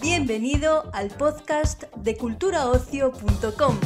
[0.00, 3.76] Bienvenido al podcast de culturaocio.com.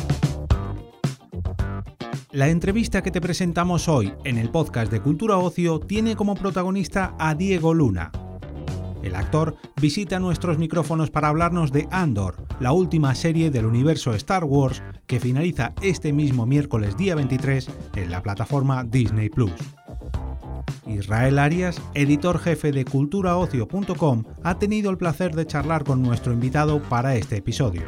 [2.33, 7.17] La entrevista que te presentamos hoy en el podcast de Cultura Ocio tiene como protagonista
[7.19, 8.13] a Diego Luna.
[9.03, 14.45] El actor visita nuestros micrófonos para hablarnos de Andor, la última serie del universo Star
[14.45, 19.53] Wars que finaliza este mismo miércoles día 23 en la plataforma Disney Plus.
[20.87, 26.83] Israel Arias, editor jefe de culturaocio.com, ha tenido el placer de charlar con nuestro invitado
[26.83, 27.83] para este episodio.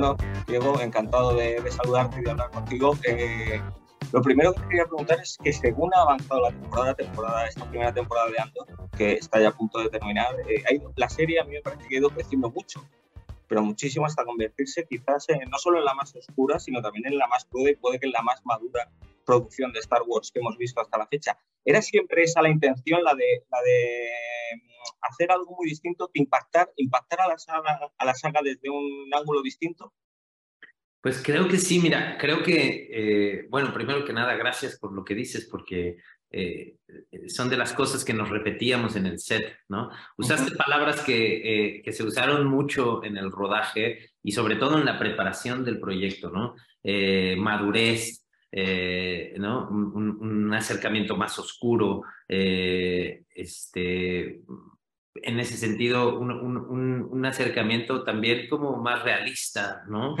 [0.00, 2.96] Bueno, Diego, encantado de, saludarte y de hablar contigo.
[3.06, 3.60] Eh,
[4.12, 7.92] lo primero que quería preguntar es que según ha avanzado la temporada, temporada esta primera
[7.92, 11.52] temporada de Andor, que está ya a punto de terminar, eh, la serie a mí
[11.52, 12.82] me parece que ha ido creciendo mucho
[13.46, 17.26] pero muchísimo hasta convertirse quizás no solo en la más oscura, sino también en la
[17.26, 18.88] más cruda y puede que en la más madura
[19.26, 21.36] producción de Star Wars que hemos visto hasta la fecha.
[21.64, 24.08] ¿Era siempre esa la intención, la de, la de
[25.00, 29.42] hacer algo muy distinto, impactar, impactar a, la saga, a la saga desde un ángulo
[29.42, 29.92] distinto?
[31.00, 35.02] Pues creo que sí, mira, creo que, eh, bueno, primero que nada, gracias por lo
[35.02, 35.96] que dices, porque
[36.30, 36.76] eh,
[37.28, 39.90] son de las cosas que nos repetíamos en el set, ¿no?
[40.18, 44.84] Usaste palabras que, eh, que, se usaron mucho en el rodaje y sobre todo en
[44.84, 46.54] la preparación del proyecto, ¿no?
[47.38, 48.26] Madurez,
[49.38, 49.68] ¿no?
[49.70, 52.02] Un, acercamiento más oscuro,
[55.40, 60.14] en ese sentido, un, un, acercamiento también como más realista, ¿no?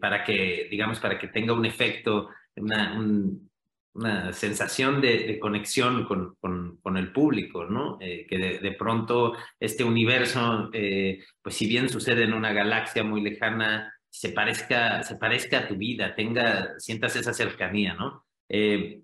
[0.00, 3.48] para que, digamos, para que tenga un efecto, una, un,
[3.96, 6.36] una sensación de, conexión con,
[6.82, 7.98] con, el público, ¿no?
[8.00, 13.22] Eh, que de, pronto este universo, eh, pues si bien sucede en una galaxia muy
[13.22, 18.24] lejana, se parezca, se parezca a tu vida, tenga, sientas esa cercanía, ¿no?
[18.48, 19.00] Eh,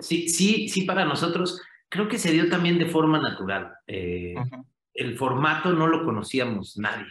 [0.00, 1.60] sí, sí, sí, para nosotros
[1.94, 3.72] creo que se dio también de forma natural.
[3.86, 7.06] El formato no lo conocíamos nadie.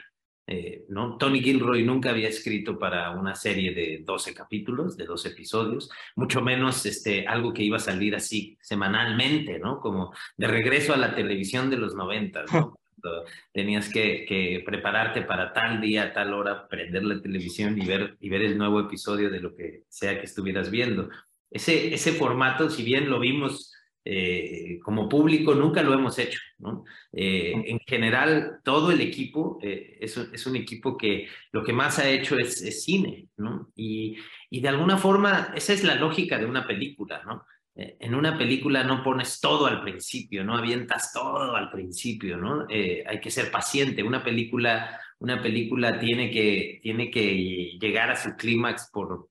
[0.45, 1.15] Eh, ¿no?
[1.17, 6.41] Tony Gilroy nunca había escrito para una serie de 12 capítulos, de 12 episodios, mucho
[6.41, 9.79] menos este, algo que iba a salir así semanalmente, ¿no?
[9.79, 12.77] Como de regreso a la televisión de los 90, ¿no?
[13.53, 18.27] Tenías que, que, prepararte para tal día, tal hora, prender la televisión y ver, y
[18.27, 21.09] ver el nuevo episodio de lo que sea que estuvieras viendo.
[21.49, 23.72] Ese, ese formato, si bien lo vimos
[24.05, 26.39] eh, como público nunca lo hemos hecho.
[26.59, 26.83] ¿no?
[27.11, 31.99] Eh, en general, todo el equipo eh, es, es, un equipo que lo que más
[31.99, 33.71] ha hecho es, cine, ¿no?
[33.75, 34.17] Y,
[34.49, 37.45] y, de alguna forma, esa es la lógica de una película, ¿no?
[37.75, 42.67] en una película no pones todo al principio, no avientas todo al principio, ¿no?
[42.69, 44.03] hay que ser paciente.
[44.03, 49.27] Una película, una película tiene, que, tiene que llegar a su clímax por,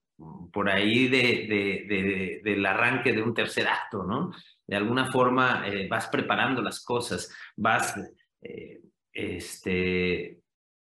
[0.53, 4.33] por ahí de, de, de, del arranque de un tercer acto, ¿no?
[4.73, 7.95] de alguna forma eh, vas preparando las cosas, vas,
[8.41, 8.81] eh,
[9.13, 10.39] este,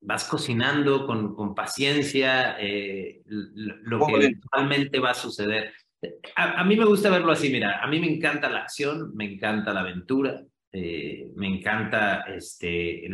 [0.01, 5.71] vas cocinando con, con paciencia eh, lo que eventualmente va a suceder.
[6.35, 9.71] A, mí me gusta verlo así, mira, a mí me encanta la acción, me encanta
[9.71, 10.41] la aventura,
[10.71, 13.07] me encanta este,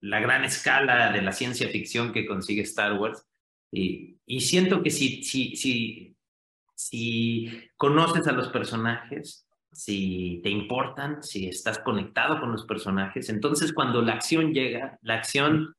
[0.00, 3.24] la gran escala de la ciencia ficción que consigue Star Wars.
[3.74, 6.16] Y, y siento que si, si, si,
[6.74, 13.28] si conoces a los personajes, si te importan, si estás conectado con los personajes.
[13.28, 15.74] Entonces, cuando la acción llega, la acción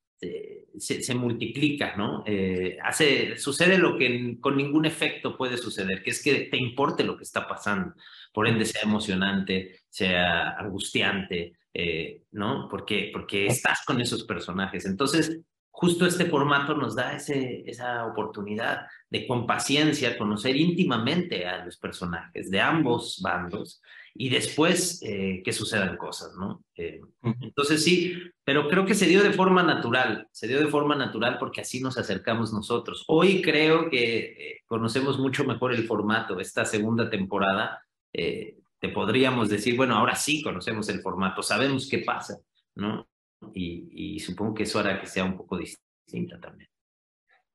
[0.78, 2.24] se, multiplica, ¿no?
[2.26, 7.04] Eh, hace, sucede lo que con ningún efecto puede suceder, que es que te importe
[7.04, 7.94] lo que está pasando.
[8.34, 12.68] Por ende, sea emocionante, sea angustiante, eh, ¿no?
[12.70, 14.86] Porque, porque estás con esos personajes.
[14.86, 15.40] Entonces,
[15.76, 21.78] justo este formato nos da ese, esa oportunidad de con paciencia conocer íntimamente a los
[21.78, 23.82] personajes de ambos bandos
[24.14, 26.64] y después eh, que sucedan cosas, ¿no?
[26.78, 27.02] Eh,
[27.42, 28.14] entonces sí,
[28.46, 31.82] pero creo que se dio de forma natural, se dio de forma natural porque así
[31.82, 33.04] nos acercamos nosotros.
[33.08, 37.82] Hoy creo que eh, conocemos mucho mejor el formato, esta segunda temporada,
[38.14, 42.38] te podríamos decir, bueno, ahora sí conocemos el formato, sabemos qué pasa,
[42.76, 43.06] ¿no?
[43.54, 46.70] Y, supongo que eso hará que sea un poco distinta también.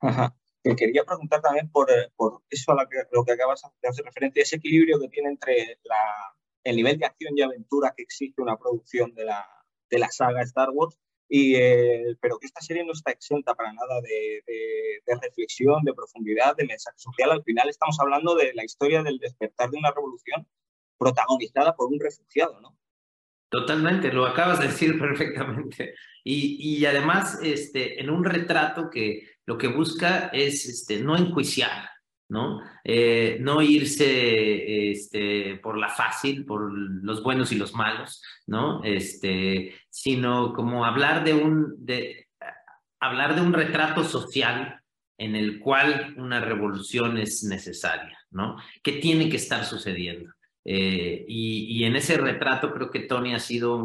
[0.00, 0.34] Ajá.
[0.62, 4.42] Te quería preguntar también por, eh, por eso a lo que, acabas de hacer referente,
[4.42, 6.34] ese equilibrio que tiene entre la,
[6.64, 9.46] el nivel de acción y aventura que existe una producción de la,
[9.88, 10.98] de la saga Star Wars,
[11.28, 14.42] y, eh, pero que esta serie no está exenta para nada de,
[15.06, 17.30] de, reflexión, de profundidad, de mensaje social.
[17.30, 20.46] Al final estamos hablando de la historia del despertar de una revolución
[20.98, 22.76] protagonizada por un refugiado, ¿no?
[23.50, 25.94] Totalmente, lo acabas de decir perfectamente.
[26.24, 31.90] Y, y además, este, en un retrato que lo que busca es este, no enjuiciar,
[32.28, 32.60] ¿no?
[32.84, 38.82] Eh, no irse este, por la fácil, por los buenos y los malos, ¿no?
[38.84, 42.28] Este, sino como hablar de un, de,
[43.00, 44.80] hablar de un retrato social
[45.18, 48.56] en el cual una revolución es necesaria, ¿no?
[48.82, 50.32] Que tiene que estar sucediendo.
[50.72, 53.84] Eh, y, y, en ese retrato creo que Tony ha sido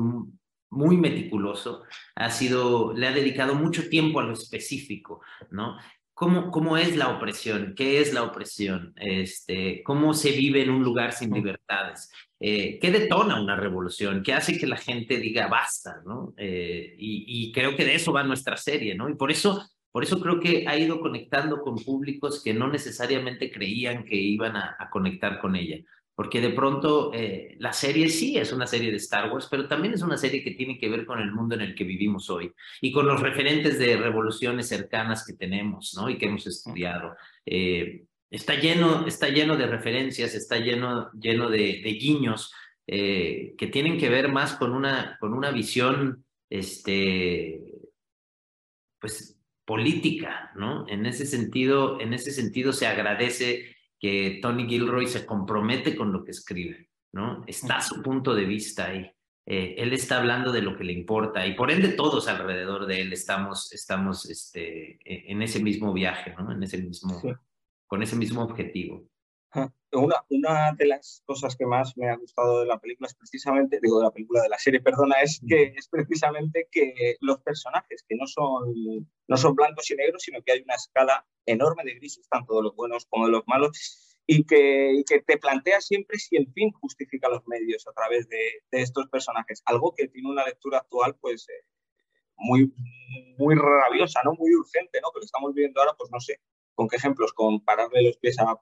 [0.69, 1.81] muy meticuloso,
[2.13, 5.79] ha sido, le ha dedicado mucho tiempo a lo específico, ¿no?
[6.13, 7.73] ¿Cómo, ¿Cómo es la opresión?
[7.75, 8.93] ¿Qué es la opresión?
[8.97, 12.11] Este, ¿Cómo se vive en un lugar sin libertades?
[12.39, 14.21] Eh, ¿Qué detona una revolución?
[14.21, 16.03] ¿Qué hace que la gente diga basta?
[16.05, 16.35] ¿no?
[16.37, 19.09] Eh, y, y, creo que de eso va nuestra serie, ¿no?
[19.09, 23.51] Y por eso, por eso creo que ha ido conectando con públicos que no necesariamente
[23.51, 25.79] creían que iban a, a conectar con ella
[26.15, 29.93] porque de pronto eh, la serie sí es una serie de Star Wars, pero también
[29.93, 32.51] es una serie que tiene que ver con el mundo en el que vivimos hoy
[32.81, 36.09] y con los referentes de revoluciones cercanas que tenemos, ¿no?
[36.09, 37.15] Y que hemos estudiado.
[37.45, 42.53] Eh, está lleno, está lleno de referencias, está lleno, lleno de, de guiños
[42.87, 47.59] eh, que tienen que ver más con una, con una visión, este,
[48.99, 50.87] pues política, ¿no?
[50.87, 56.23] En ese sentido, en ese sentido se agradece que Tony Gilroy se compromete con lo
[56.23, 57.43] que escribe, ¿no?
[57.47, 59.11] Está su punto de vista ahí.
[59.47, 63.01] Eh, él está hablando de lo que le importa y por ende todos alrededor de
[63.01, 66.51] él estamos, estamos este, e, en ese mismo viaje, ¿no?
[66.51, 67.29] En ese mismo, sí.
[67.85, 69.07] con ese mismo objetivo.
[69.95, 73.79] Una, una de las cosas que más me ha gustado de la película es precisamente,
[73.81, 78.03] digo, de la película, de la serie, perdona, es que es precisamente que los personajes
[78.07, 78.73] que no son,
[79.27, 82.63] no son blancos y negros, sino que hay una escala enorme de grises, tanto de
[82.63, 86.51] los buenos como de los malos, y que, y que te plantea siempre si el
[86.53, 90.79] fin justifica los medios a través de, de estos personajes, algo que tiene una lectura
[90.79, 91.65] actual, pues, eh,
[92.37, 92.73] muy,
[93.37, 94.33] muy rabiosa, ¿no?
[94.33, 95.11] Muy urgente, ¿no?
[95.11, 96.39] Que lo estamos viendo ahora, pues no sé,
[96.73, 98.59] con qué ejemplos, con pararle los pies a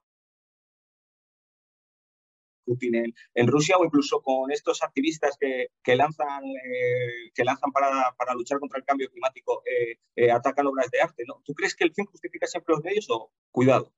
[2.63, 7.71] Putin en, en, Rusia o incluso con estos activistas que, que lanzan, eh, que lanzan
[7.71, 11.23] para, para, luchar contra el cambio climático, eh, eh, atacan obras de arte.
[11.27, 11.41] ¿no?
[11.45, 13.93] ¿Tú crees que el fin justifica siempre los medios o cuidado?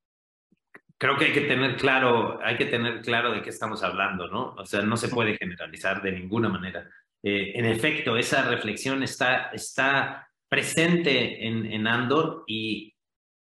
[0.97, 4.53] Creo que hay que tener claro, hay que tener claro de qué estamos hablando, ¿no?
[4.53, 6.89] O sea, no se puede generalizar de ninguna manera.
[7.21, 12.95] en efecto, esa reflexión está, está presente en, en Andor y,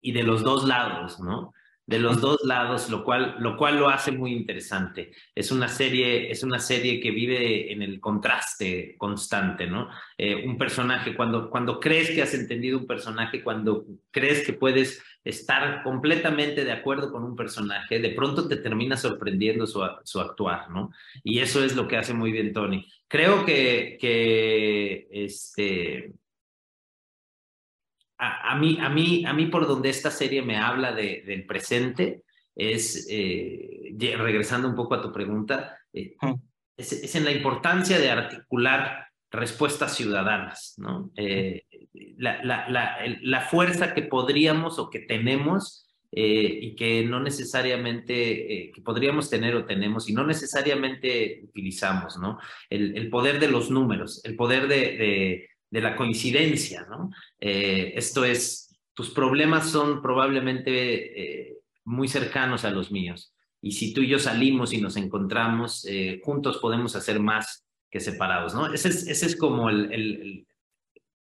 [0.00, 1.52] y de los dos lados, ¿no?
[1.88, 5.10] De los dos lados, lo cual, lo cual lo hace muy interesante.
[5.34, 9.88] Es una serie, es una serie que vive en el contraste constante, ¿no?
[10.18, 15.02] Eh, un personaje, cuando, cuando crees que has entendido un personaje, cuando crees que puedes
[15.24, 20.68] estar completamente de acuerdo con un personaje, de pronto te termina sorprendiendo su, su actuar,
[20.68, 20.90] ¿no?
[21.24, 22.86] Y eso es lo que hace muy bien Tony.
[23.08, 26.12] Creo que, que este,
[28.18, 31.46] a, a, mí, a, mí, a mí por donde esta serie me habla de, del
[31.46, 32.22] presente
[32.58, 36.16] es, eh, regresando un poco a tu pregunta, eh,
[36.76, 41.10] es, es, en la importancia de articular respuestas ciudadanas, ¿no?
[41.16, 41.64] Eh,
[42.16, 48.82] la, la, la, la, fuerza que podríamos o que tenemos y que no necesariamente, que
[48.82, 52.38] podríamos tener o tenemos y no necesariamente utilizamos, ¿no?
[52.70, 57.10] El, el poder de los números, el poder de, de de la coincidencia, ¿no?
[57.40, 63.34] Eh, esto es, tus problemas son probablemente eh, muy cercanos a los míos.
[63.60, 68.00] Y si tú y yo salimos y nos encontramos, eh, juntos podemos hacer más que
[68.00, 68.72] separados, ¿no?
[68.72, 70.46] Ese es, ese es como el, el,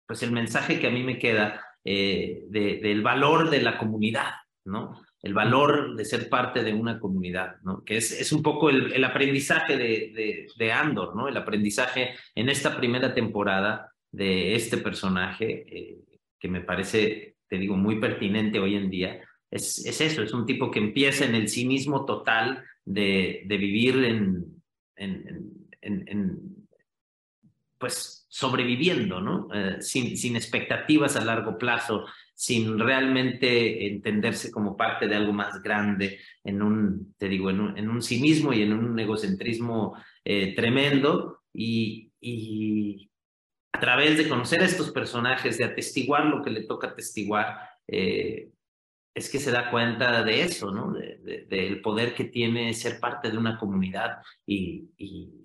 [0.06, 4.32] pues el mensaje que a mí me queda de, del valor de la comunidad,
[4.64, 5.02] ¿no?
[5.22, 7.82] El valor de ser parte de una comunidad, ¿no?
[7.84, 11.26] Que es, es un poco el, aprendizaje de, de Andor, ¿no?
[11.26, 15.98] El aprendizaje en esta primera temporada de este personaje, eh,
[16.38, 20.46] que me parece, te digo, muy pertinente hoy en día, es, es, eso, es un
[20.46, 24.62] tipo que empieza en el cinismo total de, de vivir en,
[24.96, 26.66] en, en,
[27.78, 29.48] pues sobreviviendo, ¿no?
[29.52, 35.62] Eh, sin, sin expectativas a largo plazo, sin realmente entenderse como parte de algo más
[35.62, 40.54] grande, en un, te digo, en un, en un cinismo y en un egocentrismo eh,
[40.54, 41.42] tremendo.
[41.52, 43.09] Y, y,
[43.80, 47.58] través de conocer a estos personajes, de atestiguar lo que le toca atestiguar,
[47.88, 48.50] eh,
[49.14, 50.92] es que se da cuenta de eso, ¿no?
[50.92, 54.88] Del de, de, poder que tiene ser parte de una comunidad y,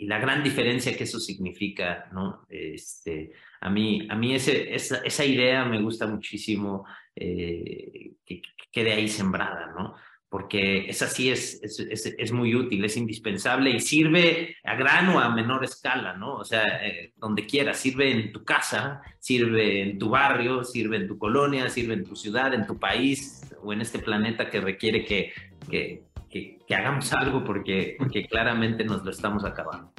[0.05, 2.45] la gran diferencia que eso significa, ¿no?
[2.47, 8.93] Este, a mí, a mí esa, esa idea me gusta muchísimo eh, que, que, quede
[8.93, 9.95] ahí sembrada, ¿no?
[10.35, 11.79] Porque esa sí es, es,
[12.17, 16.35] es, muy útil, es indispensable y sirve a gran o a menor escala, ¿no?
[16.35, 21.07] O sea, eh, donde quiera, sirve en tu casa, sirve en tu barrio, sirve en
[21.07, 25.05] tu colonia, sirve en tu ciudad, en tu país o en este planeta que requiere
[25.05, 25.31] que,
[25.69, 29.89] que, que, hagamos algo porque, porque claramente nos lo estamos acabando.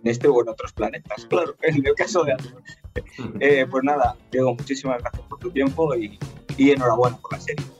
[0.00, 2.36] En este o en otros planetas, claro, en el caso de
[3.40, 6.20] eh, pues nada, Diego, muchísimas gracias por tu tiempo y,
[6.56, 7.79] y enhorabuena por la serie.